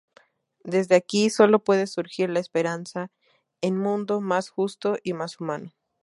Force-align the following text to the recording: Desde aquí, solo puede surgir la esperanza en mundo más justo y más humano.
Desde 0.63 0.95
aquí, 0.95 1.29
solo 1.29 1.59
puede 1.59 1.85
surgir 1.85 2.31
la 2.31 2.39
esperanza 2.39 3.11
en 3.61 3.77
mundo 3.77 4.19
más 4.19 4.49
justo 4.49 4.97
y 5.03 5.13
más 5.13 5.39
humano. 5.39 5.75